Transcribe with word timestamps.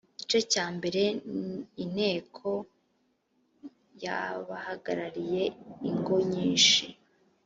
igice 0.13 0.39
cya 0.51 0.65
mbere 0.77 1.01
inteko 1.83 2.49
y 4.03 4.05
abahagarariye 4.21 5.43
ingo 5.89 6.15
nyinshi 6.31 6.85